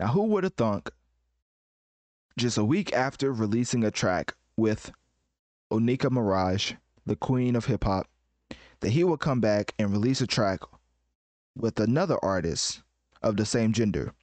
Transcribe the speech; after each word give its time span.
Now, 0.00 0.06
who 0.06 0.22
would 0.28 0.44
have 0.44 0.54
thunk 0.54 0.90
just 2.38 2.56
a 2.56 2.64
week 2.64 2.90
after 2.94 3.34
releasing 3.34 3.84
a 3.84 3.90
track 3.90 4.34
with 4.56 4.90
Onika 5.70 6.08
Maraj, 6.08 6.74
the 7.04 7.16
queen 7.16 7.54
of 7.54 7.66
hip 7.66 7.84
hop, 7.84 8.06
that 8.80 8.88
he 8.88 9.04
would 9.04 9.20
come 9.20 9.42
back 9.42 9.74
and 9.78 9.92
release 9.92 10.22
a 10.22 10.26
track 10.26 10.60
with 11.54 11.78
another 11.78 12.16
artist 12.24 12.82
of 13.20 13.36
the 13.36 13.44
same 13.44 13.74
gender? 13.74 14.14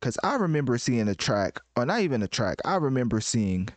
Because 0.00 0.16
I 0.24 0.36
remember 0.36 0.78
seeing 0.78 1.06
a 1.08 1.14
track, 1.14 1.60
or 1.76 1.84
not 1.84 2.00
even 2.00 2.22
a 2.22 2.28
track, 2.28 2.60
I 2.64 2.76
remember 2.76 3.20
seeing 3.20 3.68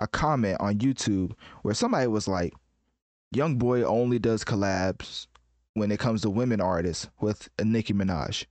a 0.00 0.06
comment 0.06 0.58
on 0.60 0.80
YouTube 0.80 1.32
where 1.62 1.72
somebody 1.72 2.08
was 2.08 2.28
like, 2.28 2.52
Young 3.32 3.56
Boy 3.56 3.84
only 3.84 4.18
does 4.18 4.44
collabs 4.44 5.28
when 5.72 5.90
it 5.90 5.98
comes 5.98 6.20
to 6.22 6.30
women 6.30 6.60
artists 6.60 7.08
with 7.22 7.48
Nicki 7.58 7.94
Minaj. 7.94 8.44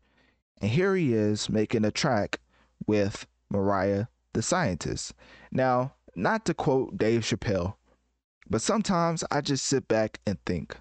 And 0.62 0.72
here 0.72 0.96
he 0.96 1.14
is 1.14 1.50
making 1.50 1.86
a 1.86 1.92
track 1.92 2.40
with 2.86 3.28
Mariah 3.50 4.06
the 4.34 4.42
Scientist. 4.42 5.14
Now, 5.52 5.94
not 6.16 6.46
to 6.46 6.54
quote 6.54 6.98
Dave 6.98 7.22
Chappelle, 7.22 7.76
but 8.50 8.62
sometimes 8.62 9.24
I 9.32 9.42
just 9.42 9.66
sit 9.66 9.88
back 9.88 10.20
and 10.26 10.38
think, 10.46 10.78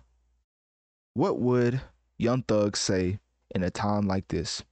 what 1.14 1.38
would 1.40 1.80
Young 2.18 2.42
Thug 2.42 2.76
say 2.76 3.18
in 3.54 3.62
a 3.62 3.70
time 3.70 4.06
like 4.06 4.28
this? 4.28 4.62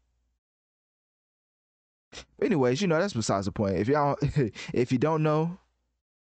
Anyways, 2.40 2.80
you 2.80 2.86
know 2.86 2.98
that's 2.98 3.14
besides 3.14 3.46
the 3.46 3.52
point. 3.52 3.76
If 3.76 3.88
y'all, 3.88 4.16
if 4.72 4.92
you 4.92 4.98
don't 4.98 5.22
know, 5.22 5.58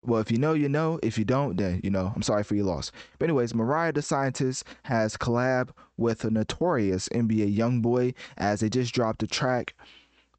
well, 0.05 0.21
if 0.21 0.31
you 0.31 0.39
know, 0.39 0.53
you 0.53 0.69
know. 0.69 0.99
If 1.03 1.17
you 1.17 1.25
don't, 1.25 1.57
then 1.57 1.81
you 1.85 1.91
know. 1.91 2.13
I'm 2.15 2.23
sorry 2.23 2.43
for 2.43 2.55
your 2.55 2.65
loss. 2.65 2.91
But 3.19 3.27
anyways, 3.27 3.55
Mariah 3.55 3.93
the 3.93 4.03
Scientist 4.03 4.65
has 4.85 5.17
collab 5.17 5.71
with 5.97 6.25
a 6.25 6.31
notorious 6.31 7.09
NBA 7.11 7.55
young 7.55 7.81
boy 7.81 8.15
as 8.37 8.61
they 8.61 8.69
just 8.69 8.95
dropped 8.95 9.23
a 9.23 9.27
track 9.27 9.75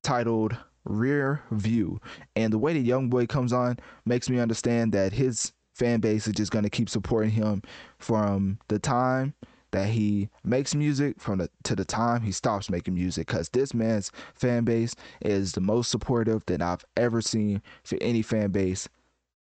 titled 0.01 0.57
Rear 0.83 1.43
View. 1.51 2.01
And 2.35 2.51
the 2.51 2.57
way 2.57 2.73
the 2.73 2.81
young 2.81 3.09
boy 3.09 3.25
comes 3.25 3.53
on 3.53 3.79
makes 4.05 4.29
me 4.29 4.39
understand 4.39 4.91
that 4.91 5.13
his 5.13 5.53
fan 5.73 6.01
base 6.01 6.27
is 6.27 6.33
just 6.33 6.51
gonna 6.51 6.69
keep 6.69 6.89
supporting 6.89 7.31
him 7.31 7.61
from 7.97 8.59
the 8.67 8.79
time 8.79 9.33
that 9.71 9.89
he 9.89 10.29
makes 10.43 10.75
music 10.75 11.19
from 11.19 11.39
the 11.39 11.49
to 11.63 11.75
the 11.75 11.83
time 11.83 12.21
he 12.21 12.31
stops 12.31 12.69
making 12.69 12.93
music 12.93 13.25
because 13.25 13.49
this 13.49 13.73
man's 13.73 14.11
fan 14.35 14.63
base 14.63 14.95
is 15.21 15.53
the 15.53 15.61
most 15.61 15.89
supportive 15.89 16.45
that 16.45 16.61
I've 16.61 16.85
ever 16.95 17.21
seen 17.21 17.59
for 17.83 17.97
any 17.99 18.21
fan 18.21 18.51
base 18.51 18.87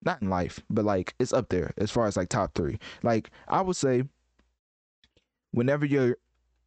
not 0.07 0.23
in 0.23 0.31
life, 0.31 0.61
but 0.71 0.87
like 0.87 1.15
it's 1.19 1.35
up 1.35 1.51
there 1.51 1.75
as 1.77 1.91
far 1.91 2.07
as 2.07 2.17
like 2.17 2.31
top 2.31 2.55
three. 2.55 2.79
Like 3.03 3.31
I 3.49 3.61
would 3.61 3.77
say, 3.77 4.05
whenever 5.51 5.85
you're 5.85 6.17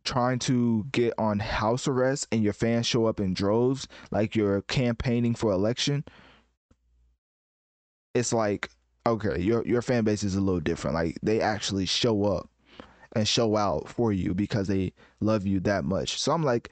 trying 0.03 0.39
to 0.39 0.85
get 0.91 1.13
on 1.17 1.39
house 1.39 1.87
arrest 1.87 2.27
and 2.31 2.43
your 2.43 2.53
fans 2.53 2.85
show 2.85 3.07
up 3.07 3.19
in 3.19 3.33
droves, 3.33 3.87
like 4.11 4.35
you're 4.35 4.61
campaigning 4.63 5.33
for 5.33 5.51
election, 5.51 6.03
it's 8.13 8.33
like 8.33 8.69
okay, 9.07 9.39
your 9.39 9.65
your 9.65 9.81
fan 9.81 10.03
base 10.03 10.23
is 10.23 10.35
a 10.35 10.41
little 10.41 10.59
different. 10.59 10.93
Like 10.93 11.17
they 11.23 11.41
actually 11.41 11.85
show 11.87 12.25
up 12.25 12.49
and 13.13 13.27
show 13.27 13.55
out 13.55 13.89
for 13.89 14.13
you 14.13 14.35
because 14.35 14.67
they 14.67 14.93
love 15.19 15.47
you 15.47 15.59
that 15.61 15.83
much. 15.83 16.19
So 16.19 16.31
I'm 16.31 16.43
like, 16.43 16.69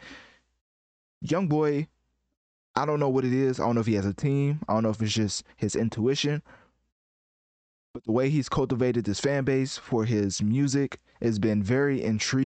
young 1.22 1.48
boy 1.48 1.88
I 2.78 2.86
don't 2.86 3.00
know 3.00 3.10
what 3.10 3.26
it 3.26 3.34
is. 3.34 3.60
I 3.60 3.66
don't 3.66 3.74
know 3.74 3.82
if 3.82 3.88
he 3.88 3.96
has 3.96 4.06
a 4.06 4.14
team. 4.14 4.60
I 4.70 4.74
don't 4.76 4.84
know 4.84 4.92
if 4.92 5.02
it's 5.02 5.12
just 5.12 5.44
his 5.56 5.76
intuition. 5.76 6.44
But 7.96 8.04
the 8.04 8.12
way 8.12 8.30
he's 8.30 8.50
cultivated 8.50 9.04
this 9.04 9.20
fan 9.20 9.46
base 9.46 9.80
for 9.80 10.06
his 10.06 10.44
music 10.44 11.00
has 11.20 11.40
been 11.40 11.64
very 11.64 12.04
intriguing. 12.04 12.47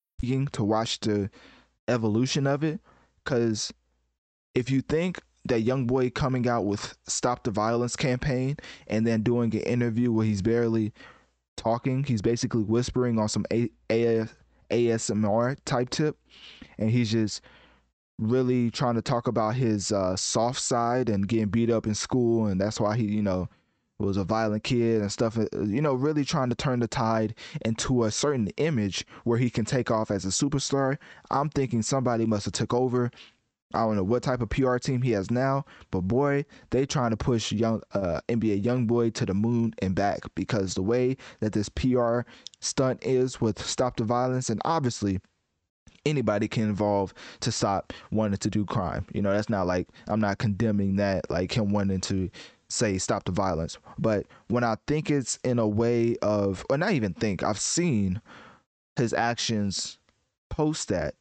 to 0.21 0.63
watch 0.63 0.99
the 0.99 1.29
evolution 1.87 2.47
of 2.47 2.63
it 2.63 2.79
because 3.23 3.73
if 4.53 4.69
you 4.69 4.81
think 4.81 5.19
that 5.45 5.61
young 5.61 5.87
boy 5.87 6.09
coming 6.09 6.47
out 6.47 6.65
with 6.65 6.95
stop 7.07 7.43
the 7.43 7.51
violence 7.51 7.95
campaign 7.95 8.55
and 8.87 9.05
then 9.07 9.23
doing 9.23 9.53
an 9.55 9.61
interview 9.61 10.11
where 10.11 10.25
he's 10.25 10.41
barely 10.41 10.93
talking 11.57 12.03
he's 12.03 12.21
basically 12.21 12.61
whispering 12.61 13.17
on 13.17 13.27
some 13.27 13.45
A- 13.51 13.71
A- 13.89 14.27
asmr 14.69 15.57
type 15.65 15.89
tip 15.89 16.17
and 16.77 16.91
he's 16.91 17.11
just 17.11 17.41
really 18.19 18.69
trying 18.69 18.95
to 18.95 19.01
talk 19.01 19.27
about 19.27 19.55
his 19.55 19.91
uh, 19.91 20.15
soft 20.15 20.61
side 20.61 21.09
and 21.09 21.27
getting 21.27 21.47
beat 21.47 21.71
up 21.71 21.87
in 21.87 21.95
school 21.95 22.45
and 22.45 22.61
that's 22.61 22.79
why 22.79 22.95
he 22.95 23.05
you 23.05 23.23
know 23.23 23.49
was 24.05 24.17
a 24.17 24.23
violent 24.23 24.63
kid 24.63 25.01
and 25.01 25.11
stuff, 25.11 25.37
uh, 25.37 25.45
you 25.61 25.81
know, 25.81 25.93
really 25.93 26.25
trying 26.25 26.49
to 26.49 26.55
turn 26.55 26.79
the 26.79 26.87
tide 26.87 27.35
into 27.65 28.03
a 28.03 28.11
certain 28.11 28.47
image 28.57 29.05
where 29.23 29.37
he 29.37 29.49
can 29.49 29.65
take 29.65 29.91
off 29.91 30.11
as 30.11 30.25
a 30.25 30.29
superstar. 30.29 30.97
I'm 31.29 31.49
thinking 31.49 31.81
somebody 31.81 32.25
must 32.25 32.45
have 32.45 32.53
took 32.53 32.73
over. 32.73 33.11
I 33.73 33.79
don't 33.79 33.95
know 33.95 34.03
what 34.03 34.23
type 34.23 34.41
of 34.41 34.49
PR 34.49 34.77
team 34.77 35.01
he 35.01 35.11
has 35.11 35.31
now, 35.31 35.65
but 35.91 36.01
boy, 36.01 36.45
they 36.71 36.85
trying 36.85 37.11
to 37.11 37.17
push 37.17 37.51
young 37.51 37.81
uh, 37.93 38.19
NBA 38.27 38.63
young 38.63 38.85
boy 38.85 39.11
to 39.11 39.25
the 39.25 39.33
moon 39.33 39.73
and 39.81 39.95
back 39.95 40.19
because 40.35 40.73
the 40.73 40.81
way 40.81 41.15
that 41.39 41.53
this 41.53 41.69
PR 41.69 42.21
stunt 42.59 42.99
is 43.01 43.39
with 43.39 43.65
stop 43.65 43.95
the 43.97 44.03
violence 44.03 44.49
and 44.49 44.61
obviously 44.65 45.19
anybody 46.05 46.47
can 46.47 46.63
involve 46.63 47.13
to 47.41 47.51
stop 47.51 47.93
wanting 48.11 48.37
to 48.37 48.49
do 48.49 48.65
crime. 48.65 49.05
You 49.13 49.21
know, 49.21 49.31
that's 49.31 49.49
not 49.49 49.67
like 49.67 49.87
I'm 50.07 50.19
not 50.19 50.37
condemning 50.37 50.97
that 50.97 51.29
like 51.29 51.55
him 51.55 51.71
wanting 51.71 52.01
to 52.01 52.29
say 52.71 52.97
stop 52.97 53.25
the 53.25 53.31
violence. 53.31 53.77
But 53.99 54.25
when 54.47 54.63
I 54.63 54.77
think 54.87 55.11
it's 55.11 55.37
in 55.43 55.59
a 55.59 55.67
way 55.67 56.15
of, 56.21 56.65
or 56.69 56.77
not 56.77 56.93
even 56.93 57.13
think, 57.13 57.43
I've 57.43 57.59
seen 57.59 58.21
his 58.95 59.13
actions 59.13 59.97
post 60.49 60.89
that. 60.89 61.15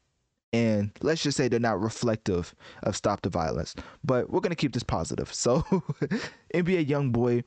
And 0.52 0.90
let's 1.00 1.22
just 1.22 1.36
say 1.36 1.46
they're 1.46 1.60
not 1.60 1.80
reflective 1.80 2.54
of 2.82 2.96
stop 2.96 3.22
the 3.22 3.28
violence. 3.28 3.74
But 4.02 4.30
we're 4.30 4.40
going 4.40 4.50
to 4.50 4.56
keep 4.56 4.72
this 4.72 4.82
positive. 4.82 5.32
So, 5.32 5.60
NBA 6.54 6.88
Young 6.88 7.10
Boy 7.10 7.44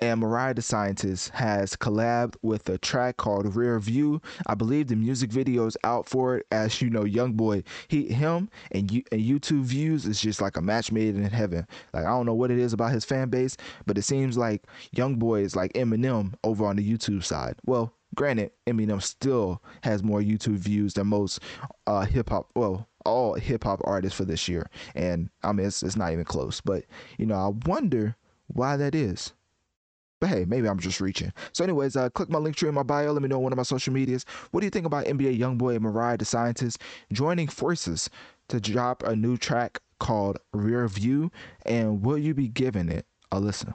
and 0.00 0.20
Mariah 0.20 0.54
the 0.54 0.62
Scientist 0.62 1.30
has 1.30 1.76
collabed 1.76 2.36
with 2.42 2.68
a 2.68 2.78
track 2.78 3.16
called 3.16 3.54
Rear 3.54 3.78
View. 3.78 4.20
I 4.46 4.54
believe 4.54 4.88
the 4.88 4.96
music 4.96 5.30
video 5.30 5.66
is 5.66 5.76
out 5.84 6.08
for 6.08 6.38
it. 6.38 6.46
As 6.50 6.82
you 6.82 6.90
know, 6.90 7.04
Young 7.04 7.32
Boy, 7.32 7.62
he, 7.88 8.08
him, 8.08 8.48
and 8.72 8.90
you 8.90 9.02
and 9.12 9.20
YouTube 9.20 9.62
views 9.62 10.06
is 10.06 10.20
just 10.20 10.40
like 10.40 10.56
a 10.56 10.62
match 10.62 10.90
made 10.90 11.14
in 11.14 11.24
heaven. 11.24 11.66
Like 11.92 12.04
I 12.04 12.08
don't 12.08 12.26
know 12.26 12.34
what 12.34 12.50
it 12.50 12.58
is 12.58 12.72
about 12.72 12.92
his 12.92 13.04
fan 13.04 13.28
base, 13.28 13.56
but 13.86 13.98
it 13.98 14.02
seems 14.02 14.36
like 14.36 14.64
Young 14.92 15.16
Boy 15.16 15.42
is 15.42 15.54
like 15.54 15.72
Eminem 15.74 16.34
over 16.42 16.64
on 16.66 16.76
the 16.76 16.92
YouTube 16.92 17.24
side. 17.24 17.56
Well, 17.64 17.92
granted, 18.14 18.50
Eminem 18.66 19.02
still 19.02 19.62
has 19.82 20.02
more 20.02 20.20
YouTube 20.20 20.58
views 20.58 20.94
than 20.94 21.06
most 21.08 21.40
uh, 21.86 22.02
hip 22.02 22.30
hop. 22.30 22.50
Well, 22.54 22.88
all 23.04 23.34
hip 23.34 23.64
hop 23.64 23.80
artists 23.84 24.16
for 24.16 24.24
this 24.24 24.48
year, 24.48 24.68
and 24.94 25.30
I 25.42 25.52
mean 25.52 25.66
it's, 25.66 25.82
it's 25.82 25.96
not 25.96 26.12
even 26.12 26.24
close. 26.24 26.60
But 26.60 26.84
you 27.18 27.26
know, 27.26 27.36
I 27.36 27.68
wonder 27.68 28.16
why 28.48 28.76
that 28.76 28.94
is. 28.94 29.32
But 30.24 30.30
hey, 30.30 30.46
maybe 30.46 30.66
I'm 30.66 30.78
just 30.78 31.02
reaching. 31.02 31.34
So, 31.52 31.64
anyways, 31.64 31.96
uh, 31.96 32.08
click 32.08 32.30
my 32.30 32.38
Linktree 32.38 32.70
in 32.70 32.74
my 32.74 32.82
bio. 32.82 33.12
Let 33.12 33.20
me 33.20 33.28
know 33.28 33.36
on 33.36 33.42
one 33.42 33.52
of 33.52 33.58
my 33.58 33.62
social 33.62 33.92
medias. 33.92 34.24
What 34.52 34.60
do 34.60 34.66
you 34.66 34.70
think 34.70 34.86
about 34.86 35.04
NBA 35.04 35.38
YoungBoy 35.38 35.74
and 35.74 35.82
Mariah 35.82 36.16
the 36.16 36.24
Scientist 36.24 36.80
joining 37.12 37.46
forces 37.46 38.08
to 38.48 38.58
drop 38.58 39.02
a 39.02 39.14
new 39.14 39.36
track 39.36 39.80
called 40.00 40.38
Rear 40.54 40.88
View? 40.88 41.30
And 41.66 42.02
will 42.02 42.16
you 42.16 42.32
be 42.32 42.48
giving 42.48 42.88
it 42.88 43.04
a 43.32 43.38
listen? 43.38 43.74